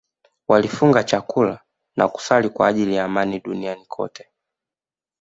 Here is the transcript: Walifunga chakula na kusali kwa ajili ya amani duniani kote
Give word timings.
Walifunga 0.47 1.03
chakula 1.03 1.61
na 1.95 2.07
kusali 2.07 2.49
kwa 2.49 2.67
ajili 2.67 2.95
ya 2.95 3.05
amani 3.05 3.39
duniani 3.39 3.85
kote 3.85 4.27